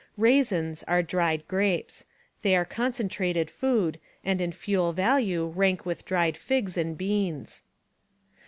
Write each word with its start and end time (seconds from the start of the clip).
Raisins 0.17 0.81
are 0.87 1.03
dried 1.03 1.47
grapes. 1.47 2.05
They 2.41 2.55
are 2.55 2.65
concentrated 2.65 3.51
food 3.51 3.99
and 4.25 4.41
in 4.41 4.51
fuel 4.51 4.93
value 4.93 5.45
rank 5.45 5.85
with 5.85 6.05
dried 6.05 6.35
figs 6.37 6.75
and 6.75 6.97
beans. 6.97 7.61